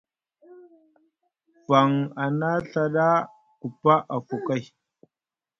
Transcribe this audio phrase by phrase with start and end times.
[1.65, 1.91] Faŋ
[2.23, 3.07] a na Ɵa ɗa,
[3.59, 4.63] ku pa afu kay.